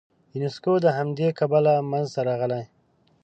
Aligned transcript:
یونسکو 0.37 0.73
د 0.85 0.87
همدې 0.97 1.29
کبله 1.39 1.73
منځته 1.91 2.19
راغلی. 2.27 2.63